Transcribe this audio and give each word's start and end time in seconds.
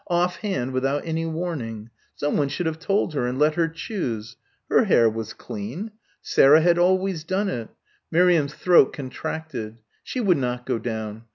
off 0.07 0.37
hand, 0.37 0.71
without 0.73 1.05
any 1.05 1.27
warning... 1.27 1.87
someone 2.15 2.49
should 2.49 2.65
have 2.65 2.79
told 2.79 3.13
her 3.13 3.27
and 3.27 3.37
let 3.37 3.53
her 3.53 3.67
choose. 3.67 4.35
Her 4.67 4.85
hair 4.85 5.07
was 5.07 5.33
clean. 5.33 5.91
Sarah 6.23 6.61
had 6.61 6.79
always 6.79 7.23
done 7.23 7.49
it. 7.49 7.69
Miriam's 8.09 8.55
throat 8.55 8.93
contracted. 8.93 9.77
She 10.03 10.19
would 10.19 10.37
not 10.37 10.65
go 10.65 10.79
down. 10.79 11.25